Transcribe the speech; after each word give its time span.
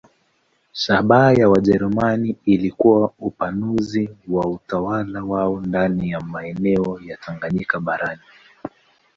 Shabaha 0.73 1.33
ya 1.33 1.49
Wajerumani 1.49 2.35
ilikuwa 2.45 3.13
upanuzi 3.19 4.09
wa 4.27 4.45
utawala 4.47 5.23
wao 5.23 5.59
ndani 5.59 6.09
ya 6.09 6.21
maeneo 6.21 6.99
ya 7.05 7.17
Tanganyika 7.17 7.79
barani. 7.79 8.21